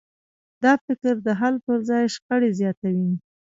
[0.63, 3.11] دا فکر د حل پر ځای شخړې زیاتوي.